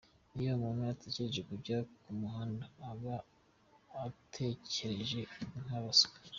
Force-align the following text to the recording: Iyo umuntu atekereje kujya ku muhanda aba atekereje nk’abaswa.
Iyo 0.39 0.49
umuntu 0.57 0.81
atekereje 0.93 1.41
kujya 1.49 1.77
ku 2.01 2.09
muhanda 2.19 2.65
aba 2.89 3.15
atekereje 4.05 5.21
nk’abaswa. 5.63 6.15